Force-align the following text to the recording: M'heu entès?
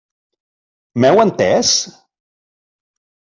M'heu 1.03 1.11
entès? 1.25 1.75